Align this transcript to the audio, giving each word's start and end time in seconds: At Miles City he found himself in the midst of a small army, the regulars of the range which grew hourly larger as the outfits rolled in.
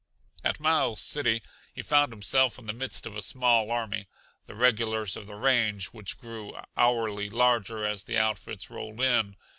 At 0.43 0.59
Miles 0.59 0.99
City 0.99 1.43
he 1.75 1.83
found 1.83 2.11
himself 2.11 2.57
in 2.57 2.65
the 2.65 2.73
midst 2.73 3.05
of 3.05 3.15
a 3.15 3.21
small 3.21 3.69
army, 3.69 4.07
the 4.47 4.55
regulars 4.55 5.15
of 5.15 5.27
the 5.27 5.35
range 5.35 5.89
which 5.89 6.17
grew 6.17 6.57
hourly 6.75 7.29
larger 7.29 7.85
as 7.85 8.03
the 8.05 8.17
outfits 8.17 8.71
rolled 8.71 8.99
in. 8.99 9.35